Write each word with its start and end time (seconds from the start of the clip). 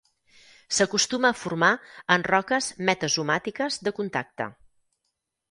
S'acostuma 0.77 1.29
a 1.33 1.37
formar 1.41 1.69
en 2.15 2.25
roques 2.31 2.71
metasomàtiques 2.89 3.79
de 3.89 3.95
contacte. 4.01 4.51